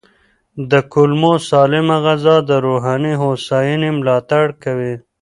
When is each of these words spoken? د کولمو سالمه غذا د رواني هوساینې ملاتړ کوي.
د 0.71 0.73
کولمو 0.91 1.33
سالمه 1.49 1.97
غذا 2.05 2.35
د 2.49 2.51
رواني 2.65 3.13
هوساینې 3.21 3.89
ملاتړ 3.99 4.45
کوي. 4.63 4.93